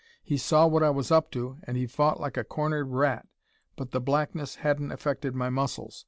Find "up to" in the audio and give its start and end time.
1.11-1.59